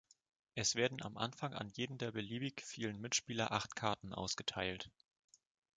Es 0.55 0.73
werden 0.73 1.03
am 1.03 1.15
Anfang 1.15 1.53
an 1.53 1.69
jeden 1.69 1.99
der 1.99 2.11
beliebig 2.11 2.63
vielen 2.63 2.99
Mitspieler 3.01 3.51
acht 3.51 3.75
Karten 3.75 4.15
ausgeteilt. 4.15 4.89